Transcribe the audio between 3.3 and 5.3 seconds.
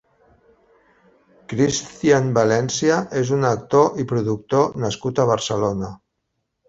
un actor i productor nascut a